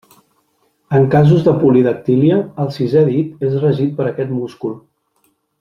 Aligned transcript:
En 0.99 1.03
casos 1.15 1.43
de 1.49 1.53
polidactília, 1.65 2.39
el 2.65 2.73
sisè 2.79 3.07
dit 3.13 3.47
és 3.51 3.61
regit 3.67 3.97
per 4.01 4.11
aquest 4.13 4.37
múscul. 4.39 4.79